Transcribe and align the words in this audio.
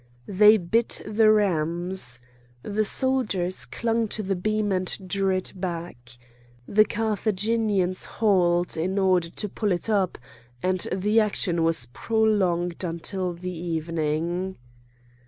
They 0.33 0.57
bit 0.57 0.99
the 1.05 1.29
rams. 1.31 2.19
The 2.63 2.83
soldiers 2.83 3.67
clung 3.67 4.07
to 4.07 4.23
the 4.23 4.35
beam 4.35 4.71
and 4.71 4.91
drew 5.07 5.29
it 5.35 5.53
back. 5.55 6.17
The 6.67 6.85
Carthaginians 6.85 8.05
hauled 8.17 8.75
in 8.77 8.97
order 8.97 9.29
to 9.29 9.47
pull 9.47 9.71
it 9.71 9.91
up; 9.91 10.17
and 10.63 10.87
the 10.91 11.19
action 11.19 11.61
was 11.63 11.85
prolonged 11.93 12.83
until 12.83 13.33
the 13.33 13.53
evening. 13.55 14.57